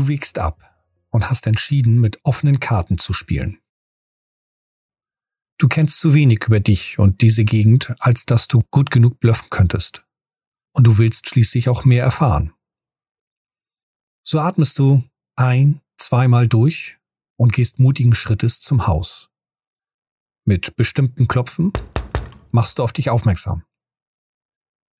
[0.00, 3.58] Du wiegst ab und hast entschieden, mit offenen Karten zu spielen.
[5.58, 9.50] Du kennst zu wenig über dich und diese Gegend, als dass du gut genug bluffen
[9.50, 10.06] könntest.
[10.72, 12.54] Und du willst schließlich auch mehr erfahren.
[14.26, 15.04] So atmest du
[15.36, 16.96] ein, zweimal durch
[17.36, 19.28] und gehst mutigen Schrittes zum Haus.
[20.46, 21.74] Mit bestimmten Klopfen
[22.52, 23.66] machst du auf dich aufmerksam.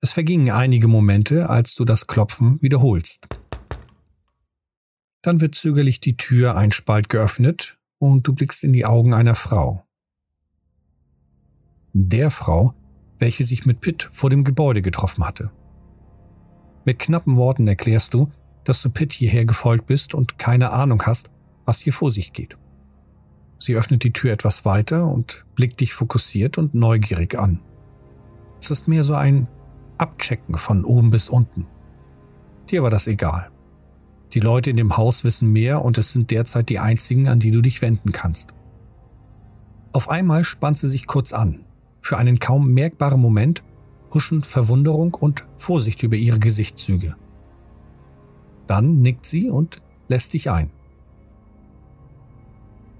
[0.03, 3.29] Es vergingen einige Momente, als du das Klopfen wiederholst.
[5.23, 9.35] Dann wird zögerlich die Tür ein Spalt geöffnet und du blickst in die Augen einer
[9.35, 9.85] Frau.
[11.93, 12.75] Der Frau,
[13.19, 15.51] welche sich mit Pitt vor dem Gebäude getroffen hatte.
[16.85, 18.31] Mit knappen Worten erklärst du,
[18.65, 21.31] dass du Pitt hierher gefolgt bist und keine Ahnung hast,
[21.67, 22.57] was hier vor sich geht.
[23.59, 27.61] Sie öffnet die Tür etwas weiter und blickt dich fokussiert und neugierig an.
[28.59, 29.48] Es ist mehr so ein
[29.98, 31.67] Abchecken von oben bis unten.
[32.71, 33.50] Dir war das egal.
[34.33, 37.50] Die Leute in dem Haus wissen mehr und es sind derzeit die einzigen, an die
[37.50, 38.55] du dich wenden kannst.
[39.92, 41.64] Auf einmal spannt sie sich kurz an.
[42.00, 43.64] Für einen kaum merkbaren Moment
[44.14, 47.17] huschen Verwunderung und Vorsicht über ihre Gesichtszüge.
[48.67, 50.70] Dann nickt sie und lässt dich ein.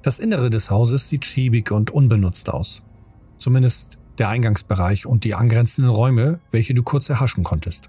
[0.03, 2.83] Das Innere des Hauses sieht schäbig und unbenutzt aus.
[3.39, 7.89] Zumindest der Eingangsbereich und die angrenzenden Räume, welche du kurz erhaschen konntest.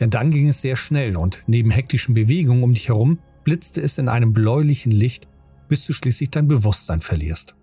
[0.00, 3.98] Denn dann ging es sehr schnell und neben hektischen Bewegungen um dich herum blitzte es
[3.98, 5.28] in einem bläulichen Licht,
[5.68, 7.56] bis du schließlich dein Bewusstsein verlierst.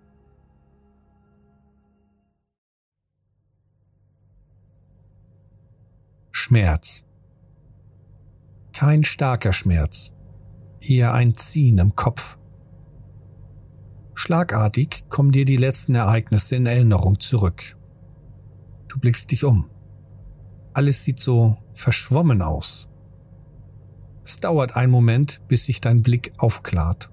[6.30, 7.04] Schmerz.
[8.72, 10.10] Kein starker Schmerz,
[10.80, 12.38] eher ein Ziehen im Kopf.
[14.14, 17.76] Schlagartig kommen dir die letzten Ereignisse in Erinnerung zurück.
[18.88, 19.70] Du blickst dich um.
[20.72, 22.88] Alles sieht so verschwommen aus.
[24.24, 27.10] Es dauert einen Moment, bis sich dein Blick aufklart.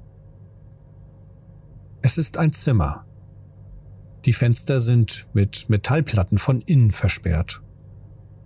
[2.01, 3.05] Es ist ein Zimmer.
[4.25, 7.61] Die Fenster sind mit Metallplatten von innen versperrt.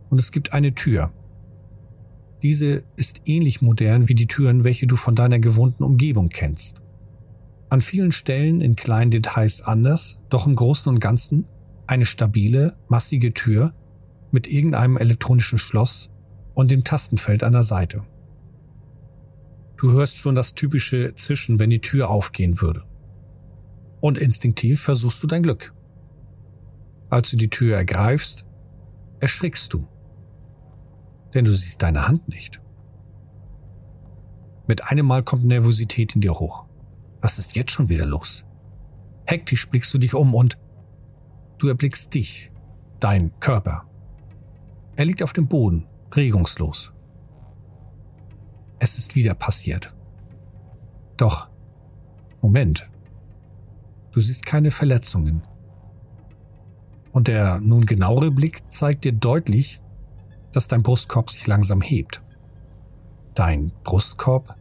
[0.10, 1.12] Und es gibt eine Tür.
[2.44, 6.82] Diese ist ähnlich modern wie die Türen, welche du von deiner gewohnten Umgebung kennst.
[7.70, 11.46] An vielen Stellen in kleinen Details anders, doch im Großen und Ganzen
[11.88, 13.74] eine stabile, massige Tür
[14.32, 16.11] mit irgendeinem elektronischen Schloss
[16.54, 18.04] und dem Tastenfeld an der Seite.
[19.78, 22.84] Du hörst schon das typische Zischen, wenn die Tür aufgehen würde.
[24.00, 25.74] Und instinktiv versuchst du dein Glück.
[27.10, 28.46] Als du die Tür ergreifst,
[29.20, 29.88] erschrickst du.
[31.34, 32.62] Denn du siehst deine Hand nicht.
[34.68, 36.66] Mit einem Mal kommt Nervosität in dir hoch.
[37.20, 38.46] Was ist jetzt schon wieder los?
[39.26, 40.58] Hektisch blickst du dich um und
[41.58, 42.52] du erblickst dich,
[43.00, 43.88] dein Körper.
[44.96, 46.94] Er liegt auf dem Boden, regungslos.
[48.80, 49.94] Es ist wieder passiert.
[51.18, 51.50] Doch,
[52.42, 52.90] Moment.
[54.12, 55.44] Du siehst keine Verletzungen.
[57.12, 59.82] Und der nun genauere Blick zeigt dir deutlich,
[60.52, 62.22] dass dein Brustkorb sich langsam hebt.
[63.36, 64.56] Dein Brustkorb?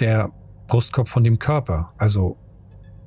[0.00, 0.30] Der
[0.66, 2.36] Brustkorb von dem Körper, also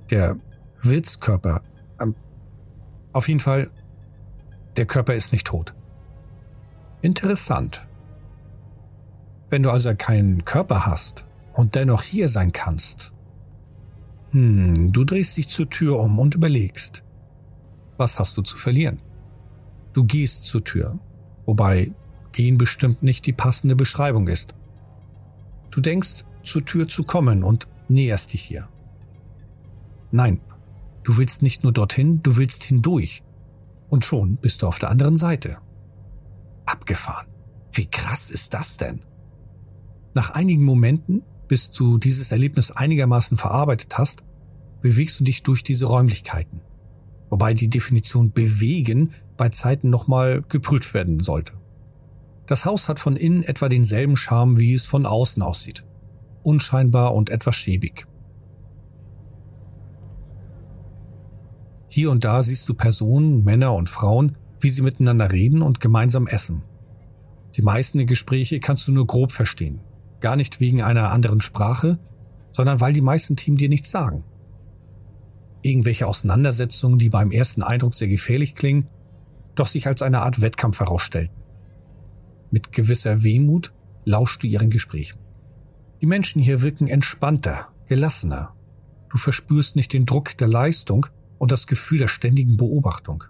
[0.10, 0.38] der
[0.84, 1.62] Wilskörper.
[2.00, 2.16] Ähm,
[3.14, 3.72] auf jeden Fall,
[4.76, 5.74] der Körper ist nicht tot.
[7.02, 7.86] Interessant.
[9.50, 13.14] Wenn du also keinen Körper hast und dennoch hier sein kannst,
[14.32, 17.04] hm, du drehst dich zur Tür um und überlegst,
[17.98, 19.00] was hast du zu verlieren?
[19.94, 21.00] Du gehst zur Tür,
[21.46, 21.92] wobei
[22.32, 24.54] gehen bestimmt nicht die passende Beschreibung ist.
[25.72, 28.70] Du denkst, zur Tür zu kommen und näherst dich hier.
[30.12, 30.40] Nein,
[31.04, 33.24] du willst nicht nur dorthin, du willst hindurch.
[33.90, 35.58] Und schon bist du auf der anderen Seite.
[36.68, 37.28] Abgefahren.
[37.72, 39.02] Wie krass ist das denn?
[40.14, 44.24] Nach einigen Momenten, bis du dieses Erlebnis einigermaßen verarbeitet hast,
[44.82, 46.62] bewegst du dich durch diese Räumlichkeiten.
[47.30, 51.54] Wobei die Definition bewegen bei Zeiten nochmal geprüft werden sollte.
[52.48, 55.86] Das Haus hat von innen etwa denselben Charme, wie es von außen aussieht.
[56.44, 58.08] Unscheinbar und etwas schäbig.
[61.90, 66.28] Hier und da siehst du Personen, Männer und Frauen, wie sie miteinander reden und gemeinsam
[66.28, 66.64] essen.
[67.56, 69.80] Die meisten der Gespräche kannst du nur grob verstehen.
[70.20, 72.00] Gar nicht wegen einer anderen Sprache,
[72.52, 74.24] sondern weil die meisten Team dir nichts sagen.
[75.62, 78.88] Irgendwelche Auseinandersetzungen, die beim ersten Eindruck sehr gefährlich klingen,
[79.56, 81.36] doch sich als eine Art Wettkampf herausstellten.
[82.52, 83.74] Mit gewisser Wehmut
[84.06, 85.20] lauschst du ihren Gesprächen.
[86.02, 88.54] Die Menschen hier wirken entspannter, gelassener.
[89.10, 91.08] Du verspürst nicht den Druck der Leistung
[91.40, 93.24] und das Gefühl der ständigen Beobachtung.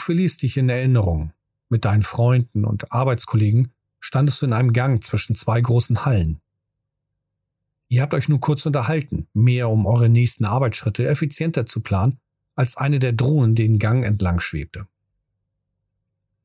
[0.00, 1.32] Verlierst dich in Erinnerungen
[1.68, 6.40] mit deinen Freunden und Arbeitskollegen standest du in einem Gang zwischen zwei großen Hallen.
[7.88, 12.18] Ihr habt euch nur kurz unterhalten, mehr um eure nächsten Arbeitsschritte effizienter zu planen,
[12.54, 14.86] als eine der Drohnen den Gang entlang schwebte.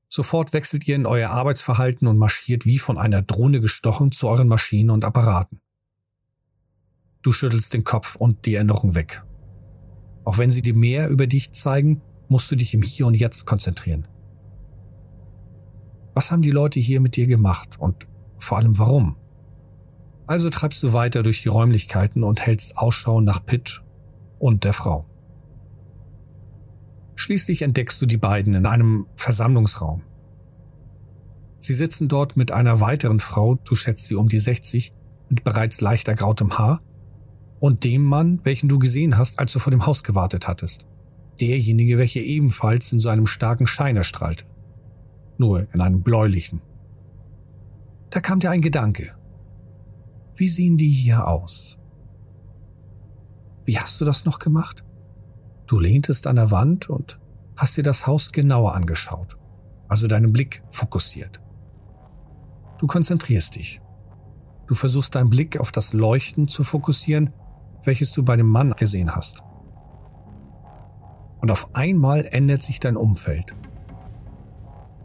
[0.09, 4.47] Sofort wechselt ihr in euer Arbeitsverhalten und marschiert wie von einer Drohne gestochen zu euren
[4.47, 5.61] Maschinen und Apparaten.
[7.21, 9.23] Du schüttelst den Kopf und die Erinnerung weg.
[10.23, 13.45] Auch wenn sie dir mehr über dich zeigen, musst du dich im Hier und Jetzt
[13.45, 14.07] konzentrieren.
[16.13, 18.07] Was haben die Leute hier mit dir gemacht und
[18.37, 19.17] vor allem warum?
[20.27, 23.83] Also treibst du weiter durch die Räumlichkeiten und hältst Ausschau nach Pitt
[24.39, 25.05] und der Frau.
[27.15, 30.03] Schließlich entdeckst du die beiden in einem Versammlungsraum.
[31.59, 34.93] Sie sitzen dort mit einer weiteren Frau, du schätzt sie um die 60,
[35.29, 36.81] mit bereits leicht ergrautem Haar,
[37.59, 40.85] und dem Mann, welchen du gesehen hast, als du vor dem Haus gewartet hattest.
[41.39, 44.45] Derjenige, welcher ebenfalls in so einem starken Schein erstrahlte.
[45.37, 46.61] Nur in einem bläulichen.
[48.09, 49.15] Da kam dir ein Gedanke.
[50.35, 51.77] Wie sehen die hier aus?
[53.65, 54.83] Wie hast du das noch gemacht?
[55.67, 57.19] Du lehntest an der Wand und
[57.57, 59.37] hast dir das Haus genauer angeschaut,
[59.87, 61.41] also deinen Blick fokussiert.
[62.77, 63.81] Du konzentrierst dich.
[64.67, 67.31] Du versuchst deinen Blick auf das Leuchten zu fokussieren,
[67.83, 69.43] welches du bei dem Mann gesehen hast.
[71.45, 73.53] Und auf einmal ändert sich dein Umfeld.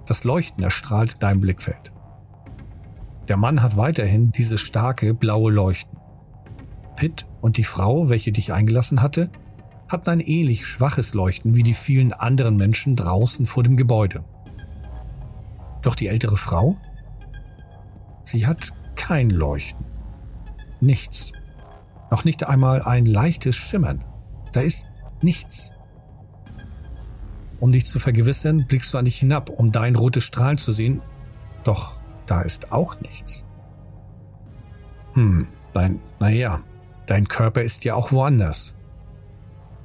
[0.06, 1.92] Das Leuchten erstrahlt dein Blickfeld.
[3.28, 5.98] Der Mann hat weiterhin dieses starke blaue Leuchten.
[6.96, 9.28] Pitt und die Frau, welche dich eingelassen hatte,
[9.90, 14.24] hatten ein ähnlich schwaches Leuchten wie die vielen anderen Menschen draußen vor dem Gebäude.
[15.82, 16.78] Doch die ältere Frau?
[18.24, 19.84] Sie hat kein Leuchten.
[20.80, 21.32] Nichts.
[22.10, 24.02] Noch nicht einmal ein leichtes Schimmern.
[24.52, 24.90] Da ist
[25.20, 25.72] nichts.
[27.60, 31.02] Um dich zu vergewissern, blickst du an dich hinab, um dein rotes Strahlen zu sehen.
[31.62, 33.44] Doch da ist auch nichts.
[35.12, 36.62] Hm, dein, naja,
[37.06, 38.74] dein Körper ist ja auch woanders.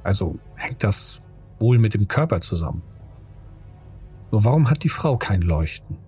[0.02, 1.20] Also hängt das
[1.58, 2.82] wohl mit dem Körper zusammen.
[4.30, 5.98] Nur warum hat die Frau kein Leuchten?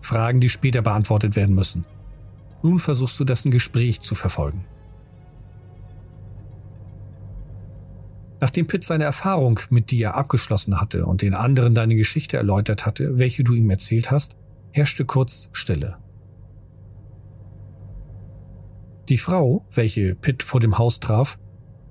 [0.00, 1.84] Fragen, die später beantwortet werden müssen.
[2.62, 4.64] Nun versuchst du dessen Gespräch zu verfolgen.
[8.42, 13.16] Nachdem Pitt seine Erfahrung mit dir abgeschlossen hatte und den anderen deine Geschichte erläutert hatte,
[13.16, 14.34] welche du ihm erzählt hast,
[14.72, 15.96] herrschte kurz Stille.
[19.08, 21.38] Die Frau, welche Pitt vor dem Haus traf,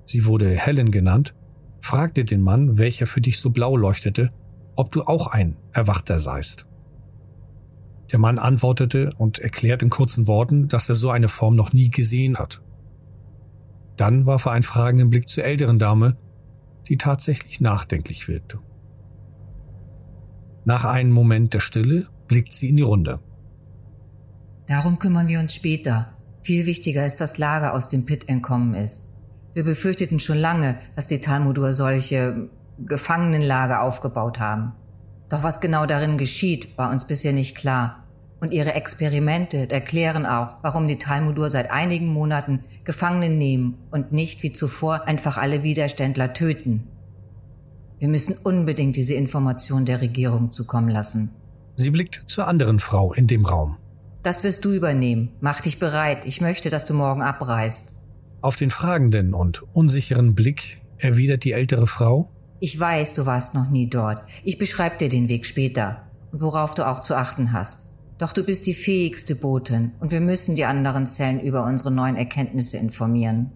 [0.04, 1.34] sie wurde Helen genannt,
[1.80, 4.30] fragte den Mann, welcher für dich so blau leuchtete,
[4.76, 6.66] ob du auch ein Erwachter seist.
[8.10, 11.88] Der Mann antwortete und erklärt in kurzen Worten, dass er so eine Form noch nie
[11.88, 12.60] gesehen hat.
[13.96, 16.18] Dann warf er einen fragenden Blick zur älteren Dame,
[16.88, 18.58] die tatsächlich nachdenklich wirkte.
[20.64, 23.20] Nach einem Moment der Stille blickt sie in die Runde.
[24.66, 26.16] Darum kümmern wir uns später.
[26.42, 29.18] Viel wichtiger ist, dass Lager aus dem Pit entkommen ist.
[29.54, 32.48] Wir befürchteten schon lange, dass die Talmudur solche
[32.78, 34.72] Gefangenenlager aufgebaut haben.
[35.28, 38.01] Doch was genau darin geschieht, war uns bisher nicht klar.
[38.42, 44.42] Und ihre Experimente erklären auch, warum die Talmudur seit einigen Monaten Gefangenen nehmen und nicht
[44.42, 46.88] wie zuvor einfach alle Widerständler töten.
[48.00, 51.30] Wir müssen unbedingt diese Information der Regierung zukommen lassen.
[51.76, 53.76] Sie blickt zur anderen Frau in dem Raum.
[54.24, 55.30] Das wirst du übernehmen.
[55.40, 56.26] Mach dich bereit.
[56.26, 57.98] Ich möchte, dass du morgen abreist.
[58.40, 62.28] Auf den fragenden und unsicheren Blick erwidert die ältere Frau.
[62.58, 64.20] Ich weiß, du warst noch nie dort.
[64.42, 67.91] Ich beschreibe dir den Weg später und worauf du auch zu achten hast.
[68.22, 72.14] Doch du bist die fähigste Botin und wir müssen die anderen Zellen über unsere neuen
[72.14, 73.50] Erkenntnisse informieren.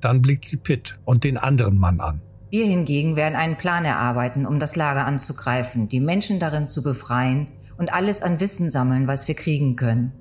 [0.00, 2.20] Dann blickt sie Pitt und den anderen Mann an.
[2.50, 7.46] Wir hingegen werden einen Plan erarbeiten, um das Lager anzugreifen, die Menschen darin zu befreien
[7.78, 10.12] und alles an Wissen sammeln, was wir kriegen können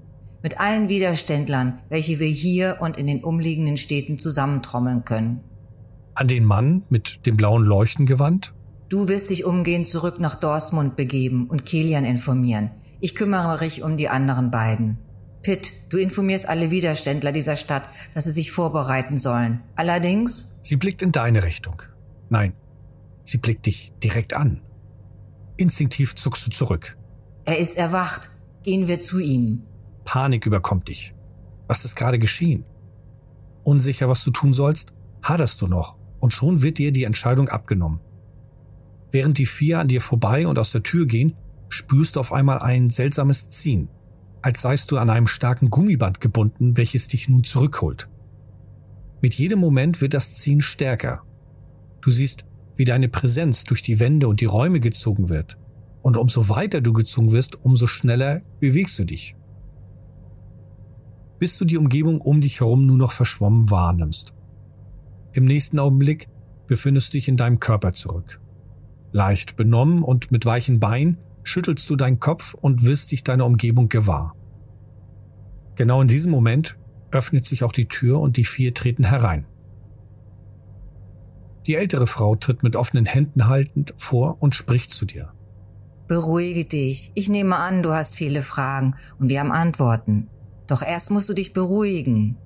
[0.43, 5.41] mit allen Widerständlern, welche wir hier und in den umliegenden Städten zusammentrommeln können.
[6.13, 8.53] An den Mann mit dem blauen Leuchten gewandt?
[8.89, 12.72] Du wirst dich umgehend zurück nach Dorsmund begeben und Kilian informieren.
[13.00, 15.00] Ich kümmere mich um die anderen beiden.
[15.41, 19.62] Pitt, du informierst alle Widerständler dieser Stadt, dass sie sich vorbereiten sollen.
[19.75, 20.60] Allerdings...
[20.63, 21.82] Sie blickt in deine Richtung.
[22.29, 22.53] Nein,
[23.24, 24.62] sie blickt dich direkt an.
[25.56, 26.98] Instinktiv zuckst du zurück.
[27.46, 28.29] Er ist erwacht.
[28.63, 29.63] Gehen wir zu ihm.
[30.03, 31.15] Panik überkommt dich.
[31.68, 32.65] Was ist gerade geschehen?
[33.63, 34.91] Unsicher, was du tun sollst,
[35.24, 38.01] haderst du noch und schon wird dir die Entscheidung abgenommen.
[39.12, 41.36] Während die vier an dir vorbei und aus der Tür gehen,
[41.70, 43.88] spürst du auf einmal ein seltsames Ziehen,
[44.42, 48.10] als seist du an einem starken Gummiband gebunden, welches dich nun zurückholt.
[49.22, 51.24] Mit jedem Moment wird das Ziehen stärker.
[52.02, 52.46] Du siehst,
[52.76, 55.58] wie deine Präsenz durch die Wände und die Räume gezogen wird,
[56.02, 59.36] Und umso weiter du gezogen wirst, umso schneller bewegst du dich.
[61.40, 64.34] Bis du die Umgebung um dich herum nur noch verschwommen wahrnimmst.
[65.34, 66.30] Im nächsten Augenblick
[66.68, 68.40] befindest du dich in deinem Körper zurück.
[69.12, 73.89] Leicht benommen und mit weichen Beinen schüttelst du deinen Kopf und wirst dich deiner Umgebung
[73.89, 74.36] gewahr.
[75.75, 76.77] Genau in diesem Moment
[77.12, 79.46] öffnet sich auch die Tür und die vier treten herein.
[81.67, 85.31] Die ältere Frau tritt mit offenen Händen haltend vor und spricht zu dir.
[86.08, 87.12] Beruhige dich.
[87.13, 90.27] Ich nehme an, du hast viele Fragen und wir haben Antworten.
[90.65, 92.38] Doch erst musst du dich beruhigen.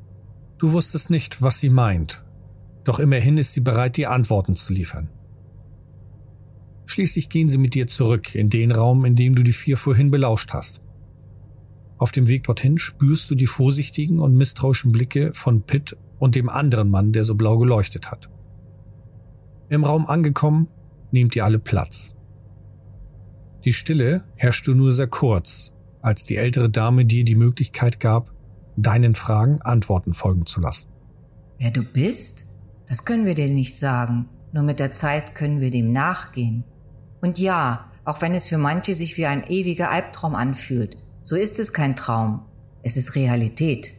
[0.58, 2.24] Du wusstest nicht, was sie meint.
[2.84, 5.10] Doch immerhin ist sie bereit, dir Antworten zu liefern.
[6.86, 10.12] Schließlich gehen sie mit dir zurück in den Raum, in dem du die vier vorhin
[10.12, 10.82] belauscht hast.
[11.98, 16.50] Auf dem Weg dorthin spürst du die vorsichtigen und misstrauischen Blicke von Pitt und dem
[16.50, 18.30] anderen Mann, der so blau geleuchtet hat.
[19.70, 20.68] Im Raum angekommen,
[21.12, 22.14] nehmt ihr alle Platz.
[23.64, 25.72] Die Stille herrschte nur sehr kurz,
[26.02, 28.34] als die ältere Dame dir die Möglichkeit gab,
[28.76, 30.90] deinen Fragen Antworten folgen zu lassen.
[31.60, 32.48] Wer du bist?
[32.88, 36.66] Das können wir dir nicht sagen, nur mit der Zeit können wir dem nachgehen.
[37.24, 41.58] Und ja, auch wenn es für manche sich wie ein ewiger Albtraum anfühlt, so ist
[41.58, 42.42] es kein Traum,
[42.82, 43.94] es ist Realität.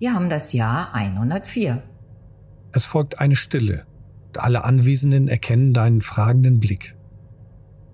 [0.00, 1.84] Wir haben das Jahr 104.
[2.72, 3.86] Es folgt eine Stille.
[4.36, 6.96] Alle Anwesenden erkennen deinen fragenden Blick.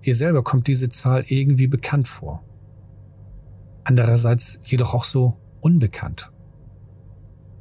[0.03, 2.43] Dir selber kommt diese Zahl irgendwie bekannt vor.
[3.83, 6.31] Andererseits jedoch auch so unbekannt.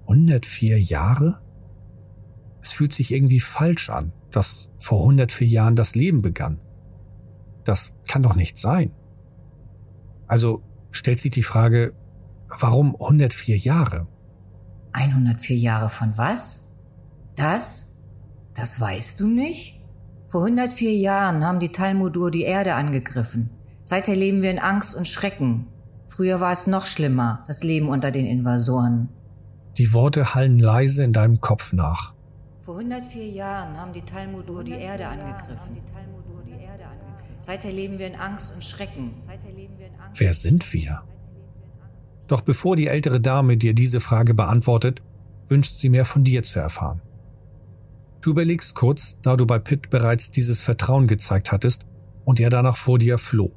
[0.06, 1.42] 104 Jahre?
[2.62, 6.60] Es fühlt sich irgendwie falsch an, dass vor 104 Jahren das Leben begann.
[7.64, 8.90] Das kann doch nicht sein.
[10.26, 11.94] Also stellt sich die Frage,
[12.58, 14.08] warum 104 Jahre?
[14.92, 16.72] 104 Jahre von was?
[17.36, 18.02] Das?
[18.54, 19.82] Das weißt du nicht?
[20.28, 23.50] Vor 104 Jahren haben die Talmudur die Erde angegriffen.
[23.84, 25.66] Seither leben wir in Angst und Schrecken.
[26.08, 29.08] Früher war es noch schlimmer, das Leben unter den Invasoren.
[29.78, 32.14] Die Worte hallen leise in deinem Kopf nach.
[32.64, 35.78] Vor 104 Jahren haben die Talmudur die Erde angegriffen.
[37.40, 39.14] Seither leben wir in Angst und Schrecken.
[40.14, 41.02] Wer sind wir?
[42.28, 45.02] Doch bevor die ältere Dame dir diese Frage beantwortet,
[45.48, 47.02] wünscht sie mehr von dir zu erfahren.
[48.20, 51.84] Du überlegst kurz, da du bei Pitt bereits dieses Vertrauen gezeigt hattest
[52.24, 53.50] und er danach vor dir floh.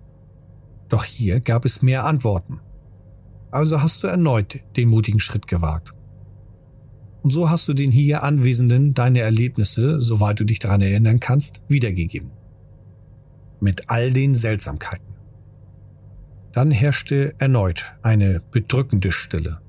[0.89, 2.59] Doch hier gab es mehr Antworten.
[3.51, 5.93] Also hast du erneut den mutigen Schritt gewagt.
[7.25, 11.59] Und so hast du den hier Anwesenden deine Erlebnisse, soweit du dich daran erinnern kannst,
[11.67, 12.29] wiedergegeben.
[13.59, 15.15] Mit all den Seltsamkeiten.
[16.51, 19.59] Dann herrschte erneut eine bedrückende Stille.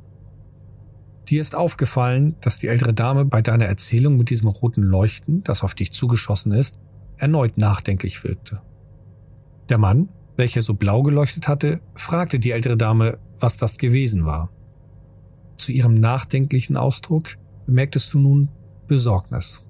[1.30, 5.62] Dir ist aufgefallen, dass die ältere Dame bei deiner Erzählung mit diesem roten Leuchten, das
[5.62, 6.78] auf dich zugeschossen ist,
[7.16, 8.60] erneut nachdenklich wirkte.
[9.70, 14.50] Der Mann, welcher so blau geleuchtet hatte, fragte die ältere Dame, was das gewesen war.
[15.56, 18.49] Zu ihrem nachdenklichen Ausdruck bemerktest du nun
[18.87, 19.61] Besorgnis.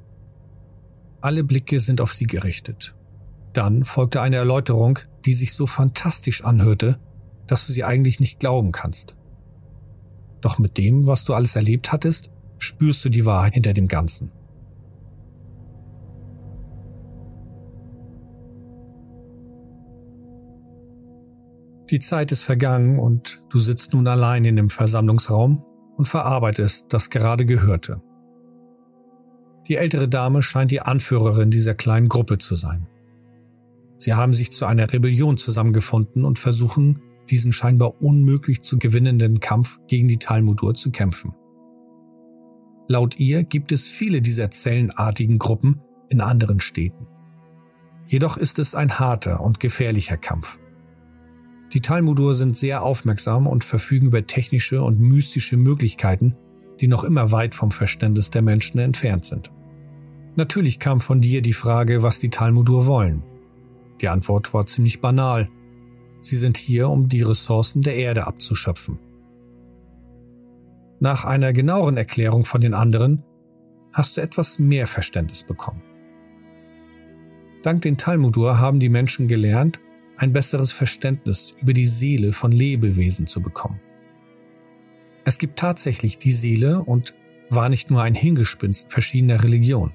[1.20, 2.94] Alle Blicke sind auf sie gerichtet.
[3.52, 7.00] Dann folgte eine Erläuterung, die sich so fantastisch anhörte,
[7.46, 9.16] dass du sie eigentlich nicht glauben kannst.
[10.42, 14.30] Doch mit dem, was du alles erlebt hattest, spürst du die Wahrheit hinter dem Ganzen.
[21.90, 25.64] Die Zeit ist vergangen und du sitzt nun allein in dem Versammlungsraum
[25.96, 28.02] und verarbeitest das gerade Gehörte.
[29.68, 32.86] Die ältere Dame scheint die Anführerin dieser kleinen Gruppe zu sein.
[33.98, 37.00] Sie haben sich zu einer Rebellion zusammengefunden und versuchen,
[37.30, 41.34] diesen scheinbar unmöglich zu gewinnenden Kampf gegen die Talmudur zu kämpfen.
[42.88, 47.08] Laut ihr gibt es viele dieser zellenartigen Gruppen in anderen Städten.
[48.06, 50.58] Jedoch ist es ein harter und gefährlicher Kampf.
[51.72, 56.36] Die Talmudur sind sehr aufmerksam und verfügen über technische und mystische Möglichkeiten,
[56.80, 59.50] die noch immer weit vom Verständnis der Menschen entfernt sind.
[60.36, 63.22] Natürlich kam von dir die Frage, was die Talmudur wollen.
[64.00, 65.48] Die Antwort war ziemlich banal.
[66.20, 68.98] Sie sind hier, um die Ressourcen der Erde abzuschöpfen.
[71.00, 73.22] Nach einer genaueren Erklärung von den anderen
[73.92, 75.82] hast du etwas mehr Verständnis bekommen.
[77.62, 79.80] Dank den Talmudur haben die Menschen gelernt,
[80.16, 83.80] ein besseres Verständnis über die Seele von Lebewesen zu bekommen.
[85.24, 87.14] Es gibt tatsächlich die Seele und
[87.50, 89.94] war nicht nur ein Hingespinst verschiedener Religionen.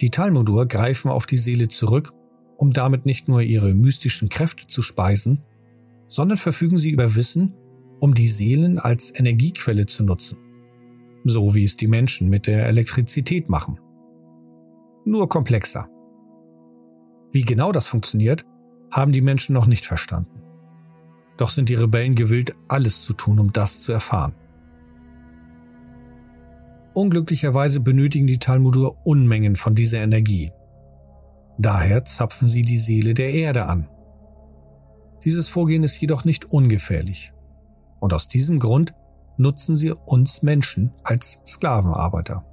[0.00, 2.12] Die Talmudur greifen auf die Seele zurück,
[2.56, 5.42] um damit nicht nur ihre mystischen Kräfte zu speisen,
[6.08, 7.54] sondern verfügen sie über Wissen,
[8.00, 10.38] um die Seelen als Energiequelle zu nutzen.
[11.24, 13.78] So wie es die Menschen mit der Elektrizität machen.
[15.04, 15.88] Nur komplexer.
[17.30, 18.44] Wie genau das funktioniert,
[18.90, 20.42] haben die Menschen noch nicht verstanden.
[21.36, 24.34] Doch sind die Rebellen gewillt, alles zu tun, um das zu erfahren.
[26.94, 30.50] Unglücklicherweise benötigen die Talmudur Unmengen von dieser Energie.
[31.58, 33.88] Daher zapfen sie die Seele der Erde an.
[35.24, 37.32] Dieses Vorgehen ist jedoch nicht ungefährlich.
[38.00, 38.94] Und aus diesem Grund
[39.36, 42.44] nutzen sie uns Menschen als Sklavenarbeiter.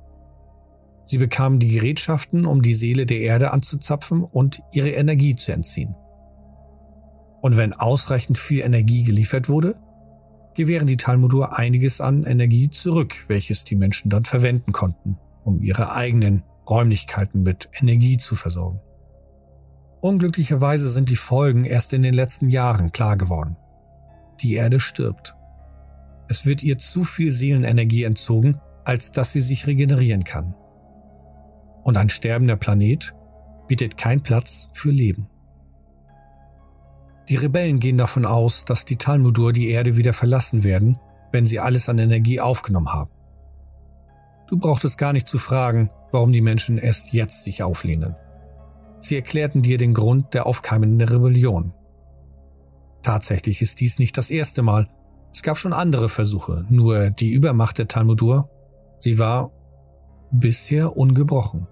[1.06, 5.96] Sie bekamen die Gerätschaften, um die Seele der Erde anzuzapfen und ihre Energie zu entziehen.
[7.42, 9.76] Und wenn ausreichend viel Energie geliefert wurde,
[10.56, 15.94] gewähren die Talmudur einiges an Energie zurück, welches die Menschen dann verwenden konnten, um ihre
[15.94, 18.80] eigenen Räumlichkeiten mit Energie zu versorgen.
[20.02, 23.58] Unglücklicherweise sind die Folgen erst in den letzten Jahren klar geworden.
[24.42, 25.36] Die Erde stirbt.
[26.28, 30.56] Es wird ihr zu viel Seelenenergie entzogen, als dass sie sich regenerieren kann.
[31.86, 33.14] Und ein sterbender Planet
[33.68, 35.30] bietet keinen Platz für Leben.
[37.30, 40.98] Die Rebellen gehen davon aus, dass die Talmudur die Erde wieder verlassen werden,
[41.32, 43.12] wenn sie alles an Energie aufgenommen haben.
[44.48, 48.16] Du brauchtest gar nicht zu fragen, warum die Menschen erst jetzt sich auflehnen.
[49.02, 51.74] Sie erklärten dir den Grund der aufkeimenden Rebellion.
[53.04, 54.88] Tatsächlich ist dies nicht das erste Mal.
[55.32, 58.50] Es gab schon andere Versuche, nur die Übermacht der Talmudur,
[59.00, 59.52] sie war
[60.32, 61.68] bisher ungebrochen.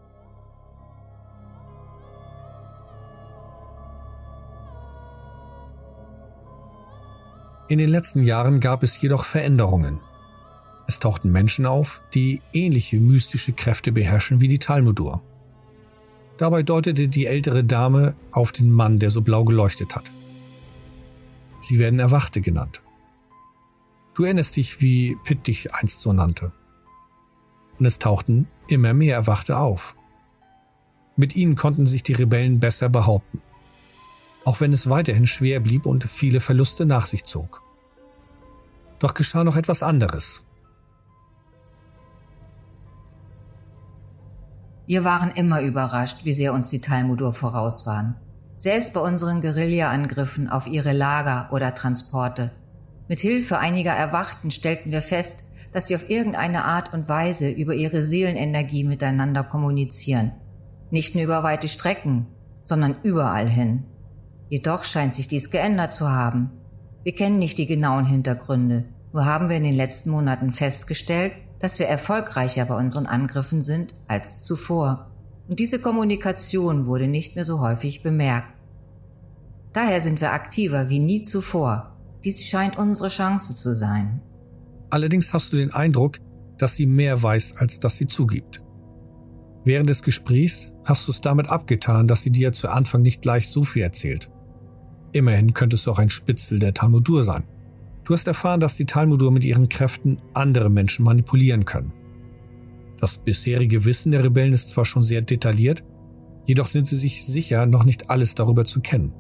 [7.74, 10.00] In den letzten Jahren gab es jedoch Veränderungen.
[10.86, 15.24] Es tauchten Menschen auf, die ähnliche mystische Kräfte beherrschen wie die Talmudur.
[16.38, 20.12] Dabei deutete die ältere Dame auf den Mann, der so blau geleuchtet hat.
[21.62, 22.84] Sie werden Erwachte genannt.
[24.14, 26.52] Du erinnerst dich, wie Pitt dich einst so nannte.
[27.80, 29.96] Und es tauchten immer mehr Erwachte auf.
[31.16, 33.42] Mit ihnen konnten sich die Rebellen besser behaupten
[34.46, 37.62] auch wenn es weiterhin schwer blieb und viele Verluste nach sich zog.
[39.00, 40.44] Doch geschah noch etwas anderes.
[44.86, 48.16] Wir waren immer überrascht, wie sehr uns die Talmudur voraus waren.
[48.58, 52.52] Selbst bei unseren Guerilla-Angriffen auf ihre Lager oder Transporte.
[53.08, 57.74] Mit Hilfe einiger Erwachten stellten wir fest, dass sie auf irgendeine Art und Weise über
[57.74, 60.34] ihre Seelenenergie miteinander kommunizieren.
[60.92, 62.28] Nicht nur über weite Strecken,
[62.64, 63.86] sondern überall hin.
[64.54, 66.52] Jedoch scheint sich dies geändert zu haben.
[67.02, 71.80] Wir kennen nicht die genauen Hintergründe, nur haben wir in den letzten Monaten festgestellt, dass
[71.80, 75.10] wir erfolgreicher bei unseren Angriffen sind als zuvor.
[75.48, 78.54] Und diese Kommunikation wurde nicht mehr so häufig bemerkt.
[79.74, 81.98] Daher sind wir aktiver wie nie zuvor.
[82.24, 84.22] Dies scheint unsere Chance zu sein.
[84.92, 86.20] Allerdings hast du den Eindruck,
[86.60, 88.62] dass sie mehr weiß, als dass sie zugibt.
[89.66, 93.50] Während des Gesprächs hast du es damit abgetan, dass sie dir zu Anfang nicht gleich
[93.50, 94.30] so viel erzählt.
[95.14, 97.44] Immerhin könntest du auch ein Spitzel der Talmudur sein.
[98.04, 101.94] Du hast erfahren, dass die Talmudur mit ihren Kräften andere Menschen manipulieren können.
[103.00, 105.84] Das bisherige Wissen der Rebellen ist zwar schon sehr detailliert,
[106.46, 109.14] jedoch sind sie sich sicher, noch nicht alles darüber zu kennen.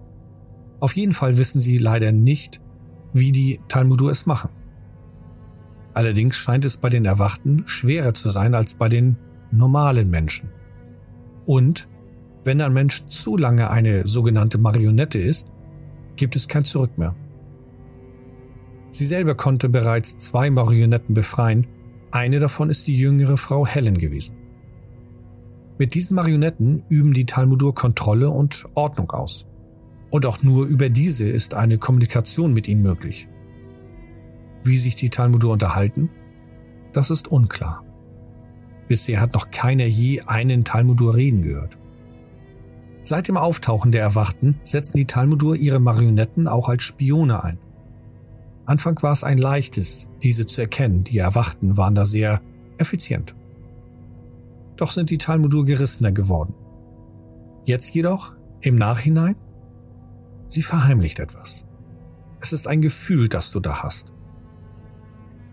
[0.79, 2.59] Auf jeden Fall wissen sie leider nicht,
[3.13, 4.49] wie die Talmudur es machen.
[5.93, 9.17] Allerdings scheint es bei den Erwachten schwerer zu sein als bei den
[9.51, 10.49] normalen Menschen.
[11.45, 11.87] Und
[12.43, 15.52] wenn ein Mensch zu lange eine sogenannte Marionette ist,
[16.15, 17.15] gibt es kein Zurück mehr.
[18.91, 21.67] Sie selber konnte bereits zwei Marionetten befreien,
[22.11, 24.35] eine davon ist die jüngere Frau Helen gewesen.
[25.79, 29.47] Mit diesen Marionetten üben die Talmudur Kontrolle und Ordnung aus.
[30.11, 33.27] Und auch nur über diese ist eine Kommunikation mit ihnen möglich.
[34.63, 36.11] Wie sich die Talmudur unterhalten,
[36.93, 37.83] das ist unklar.
[38.87, 41.77] Bisher hat noch keiner je einen Talmudur reden gehört.
[43.03, 47.59] Seit dem Auftauchen der Erwachten setzen die Talmudur ihre Marionetten auch als Spione ein.
[48.65, 52.41] Anfang war es ein leichtes, diese zu erkennen, die Erwachten waren da sehr
[52.77, 53.35] effizient.
[54.77, 56.53] Doch sind die Talmudur gerissener geworden.
[57.65, 59.35] Jetzt jedoch, im Nachhinein,
[60.47, 61.65] sie verheimlicht etwas.
[62.39, 64.13] Es ist ein Gefühl, das du da hast.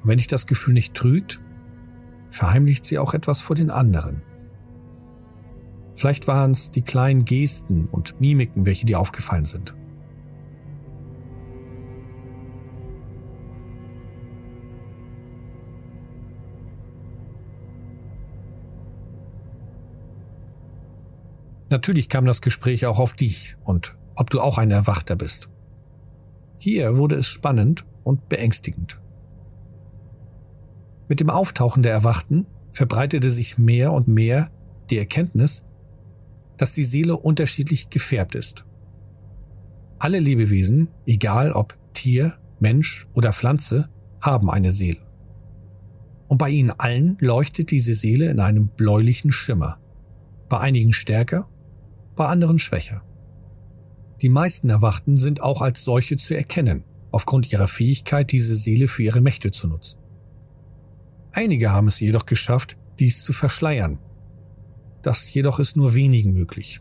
[0.03, 1.41] wenn dich das Gefühl nicht trügt,
[2.31, 4.23] verheimlicht sie auch etwas vor den anderen.
[5.95, 9.75] Vielleicht waren es die kleinen Gesten und Mimiken, welche dir aufgefallen sind.
[21.71, 25.49] Natürlich kam das Gespräch auch auf dich und ob du auch ein Erwachter bist.
[26.59, 29.01] Hier wurde es spannend und beängstigend.
[31.09, 34.51] Mit dem Auftauchen der Erwachten verbreitete sich mehr und mehr
[34.91, 35.65] die Erkenntnis,
[36.61, 38.67] dass die Seele unterschiedlich gefärbt ist.
[39.99, 43.89] Alle Lebewesen, egal ob Tier, Mensch oder Pflanze,
[44.21, 45.01] haben eine Seele.
[46.29, 49.81] Und bei ihnen allen leuchtet diese Seele in einem bläulichen Schimmer.
[50.51, 51.49] Bei einigen stärker,
[52.15, 53.03] bei anderen schwächer.
[54.21, 59.03] Die meisten Erwachten sind auch als solche zu erkennen, aufgrund ihrer Fähigkeit, diese Seele für
[59.03, 59.99] ihre Mächte zu nutzen.
[61.33, 63.99] Einige haben es jedoch geschafft, dies zu verschleiern.
[65.03, 66.81] Das jedoch ist nur wenigen möglich.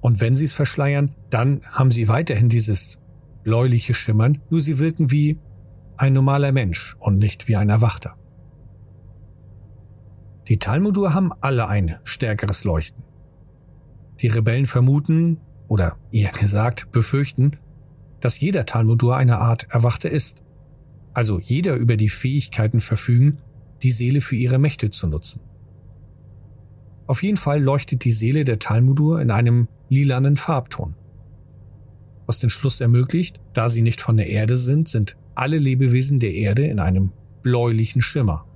[0.00, 2.98] Und wenn sie es verschleiern, dann haben sie weiterhin dieses
[3.42, 5.38] bläuliche Schimmern, nur sie wirken wie
[5.96, 8.16] ein normaler Mensch und nicht wie ein Erwachter.
[10.48, 13.04] Die Talmudur haben alle ein stärkeres Leuchten.
[14.20, 15.38] Die Rebellen vermuten,
[15.70, 17.52] oder eher gesagt befürchten,
[18.18, 20.42] dass jeder Talmudur eine Art Erwachter ist.
[21.14, 23.38] Also jeder über die Fähigkeiten verfügen,
[23.82, 25.40] die Seele für ihre Mächte zu nutzen.
[27.10, 30.94] Auf jeden Fall leuchtet die Seele der Talmudur in einem lilanen Farbton.
[32.26, 36.32] Was den Schluss ermöglicht, da sie nicht von der Erde sind, sind alle Lebewesen der
[36.32, 37.10] Erde in einem
[37.42, 38.46] bläulichen Schimmer.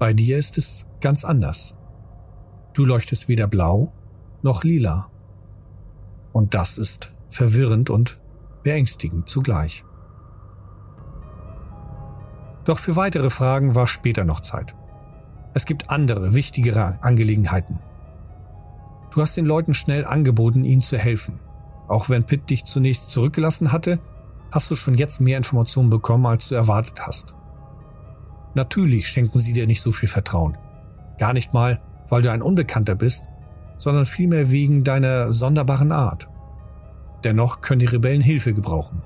[0.00, 1.76] Bei dir ist es ganz anders.
[2.72, 3.92] Du leuchtest weder blau
[4.42, 5.12] noch lila.
[6.32, 8.20] Und das ist verwirrend und
[8.64, 9.84] beängstigend zugleich.
[12.64, 14.74] Doch für weitere Fragen war später noch Zeit.
[15.52, 17.78] Es gibt andere, wichtigere Angelegenheiten.
[19.12, 21.38] Du hast den Leuten schnell angeboten, ihnen zu helfen.
[21.86, 24.00] Auch wenn Pitt dich zunächst zurückgelassen hatte,
[24.50, 27.34] hast du schon jetzt mehr Informationen bekommen, als du erwartet hast.
[28.54, 30.56] Natürlich schenken sie dir nicht so viel Vertrauen.
[31.18, 33.24] Gar nicht mal, weil du ein Unbekannter bist,
[33.76, 36.28] sondern vielmehr wegen deiner sonderbaren Art.
[37.24, 39.02] Dennoch können die Rebellen Hilfe gebrauchen.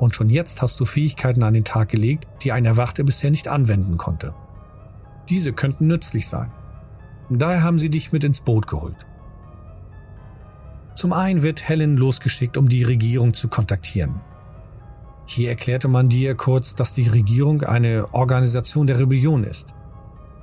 [0.00, 3.48] Und schon jetzt hast du Fähigkeiten an den Tag gelegt, die ein Erwachter bisher nicht
[3.48, 4.34] anwenden konnte.
[5.28, 6.50] Diese könnten nützlich sein.
[7.28, 8.96] Daher haben sie dich mit ins Boot geholt.
[10.94, 14.22] Zum einen wird Helen losgeschickt, um die Regierung zu kontaktieren.
[15.26, 19.74] Hier erklärte man dir kurz, dass die Regierung eine Organisation der Rebellion ist.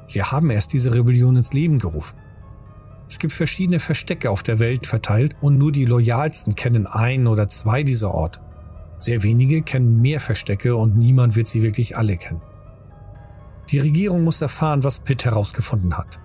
[0.05, 2.15] Sie haben erst diese Rebellion ins Leben gerufen.
[3.09, 7.47] Es gibt verschiedene Verstecke auf der Welt verteilt und nur die Loyalsten kennen ein oder
[7.47, 8.39] zwei dieser Orte.
[8.99, 12.41] Sehr wenige kennen mehr Verstecke und niemand wird sie wirklich alle kennen.
[13.69, 16.19] Die Regierung muss erfahren, was Pitt herausgefunden hat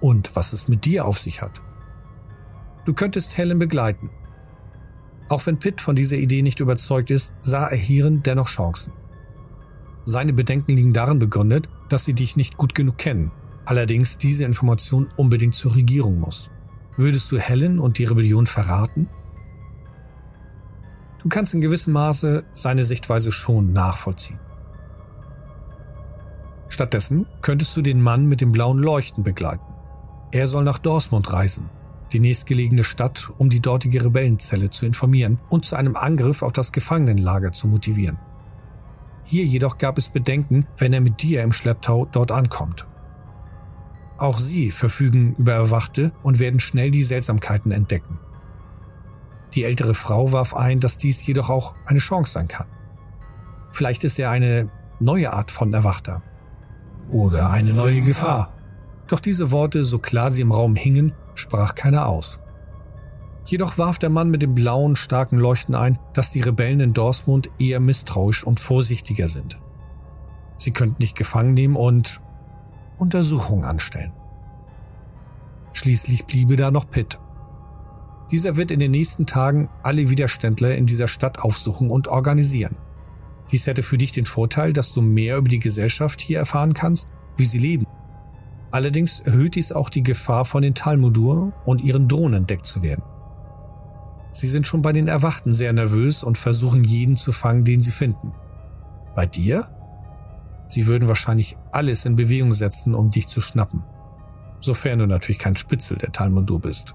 [0.00, 1.60] und was es mit dir auf sich hat.
[2.84, 4.10] Du könntest Helen begleiten,
[5.28, 8.92] auch wenn Pitt von dieser Idee nicht überzeugt ist, sah er hierin dennoch Chancen.
[10.04, 13.32] Seine Bedenken liegen darin begründet, dass sie dich nicht gut genug kennen,
[13.64, 16.50] allerdings diese Information unbedingt zur Regierung muss.
[16.96, 19.08] Würdest du Helen und die Rebellion verraten?
[21.26, 24.38] Du kannst in gewissem Maße seine Sichtweise schon nachvollziehen.
[26.68, 29.64] Stattdessen könntest du den Mann mit dem blauen Leuchten begleiten.
[30.30, 31.68] Er soll nach Dorsmund reisen
[32.12, 36.70] die nächstgelegene Stadt, um die dortige Rebellenzelle zu informieren und zu einem Angriff auf das
[36.70, 38.18] Gefangenenlager zu motivieren.
[39.24, 42.86] Hier jedoch gab es Bedenken, wenn er mit dir im Schlepptau dort ankommt.
[44.16, 48.20] Auch sie verfügen über Erwachte und werden schnell die Seltsamkeiten entdecken.
[49.54, 52.66] Die ältere Frau warf ein, dass dies jedoch auch eine Chance sein kann.
[53.72, 56.22] Vielleicht ist er eine neue Art von Erwachter.
[57.10, 58.52] Oder eine neue Gefahr.
[59.06, 62.40] Doch diese Worte, so klar sie im Raum hingen, sprach keiner aus.
[63.44, 67.50] Jedoch warf der Mann mit dem blauen, starken Leuchten ein, dass die Rebellen in Dortmund
[67.58, 69.60] eher misstrauisch und vorsichtiger sind.
[70.56, 72.20] Sie könnten dich gefangen nehmen und
[72.98, 74.12] Untersuchungen anstellen.
[75.74, 77.20] Schließlich bliebe da noch Pitt.
[78.30, 82.76] Dieser wird in den nächsten Tagen alle Widerständler in dieser Stadt aufsuchen und organisieren.
[83.52, 87.08] Dies hätte für dich den Vorteil, dass du mehr über die Gesellschaft hier erfahren kannst,
[87.36, 87.86] wie sie leben
[88.70, 93.02] Allerdings erhöht dies auch die Gefahr, von den Talmudur und ihren Drohnen entdeckt zu werden.
[94.32, 97.90] Sie sind schon bei den Erwachten sehr nervös und versuchen jeden zu fangen, den sie
[97.90, 98.34] finden.
[99.14, 99.68] Bei dir?
[100.68, 103.82] Sie würden wahrscheinlich alles in Bewegung setzen, um dich zu schnappen.
[104.60, 106.94] Sofern du natürlich kein Spitzel der Talmudur bist.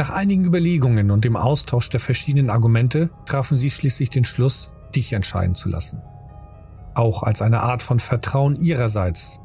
[0.00, 5.12] Nach einigen Überlegungen und dem Austausch der verschiedenen Argumente trafen sie schließlich den Schluss, dich
[5.12, 6.00] entscheiden zu lassen
[6.94, 9.40] auch als eine Art von Vertrauen ihrerseits.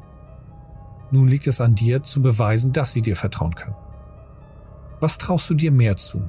[1.10, 3.76] Nun liegt es an dir zu beweisen, dass sie dir vertrauen können.
[5.00, 6.28] Was traust du dir mehr zu?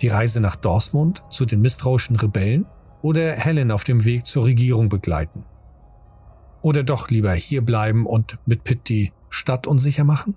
[0.00, 2.66] Die Reise nach Dortmund zu den misstrauischen Rebellen
[3.02, 5.44] oder Helen auf dem Weg zur Regierung begleiten?
[6.62, 10.34] Oder doch lieber hier bleiben und mit Pitt die Stadt unsicher machen?